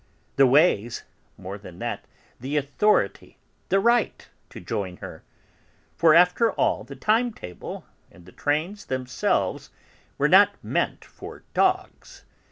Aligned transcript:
The 0.35 0.47
ways? 0.47 1.03
More 1.37 1.59
than 1.59 1.77
that, 1.77 2.05
the 2.39 2.57
authority, 2.57 3.37
the 3.69 3.79
right 3.79 4.27
to 4.49 4.59
join 4.59 4.97
her. 4.97 5.21
For, 5.95 6.15
after 6.15 6.51
all, 6.53 6.83
the 6.83 6.95
time 6.95 7.31
table, 7.31 7.85
and 8.11 8.25
the 8.25 8.31
trains 8.31 8.85
themselves, 8.85 9.69
were 10.17 10.27
not 10.27 10.55
meant 10.63 11.05
for 11.05 11.43
dogs. 11.53 12.23